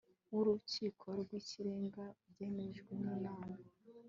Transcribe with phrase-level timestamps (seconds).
[0.33, 3.53] w urukiko rw ikirenga byemejwe n inama